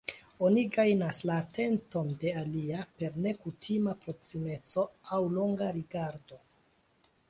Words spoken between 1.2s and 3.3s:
la atenton de alia per